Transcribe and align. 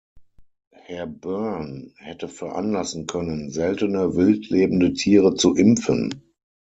Herr 0.71 1.05
Byrne 1.05 1.91
hätte 1.99 2.27
veranlassen 2.27 3.05
können, 3.05 3.51
seltene 3.51 4.15
wild 4.15 4.49
lebende 4.49 4.93
Tiere 4.93 5.35
zu 5.35 5.53
impfen. 5.53 6.23